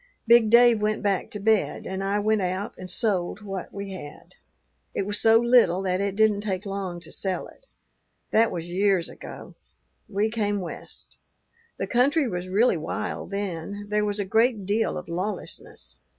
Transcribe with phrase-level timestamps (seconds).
[0.25, 4.33] "Big Dave went back to bed, and I went out and sold what we had.
[4.95, 7.67] It was so little that it didn't take long to sell it.
[8.31, 9.53] That was years ago.
[10.09, 11.17] We came West.
[11.77, 15.99] The country was really wild then; there was a great deal of lawlessness.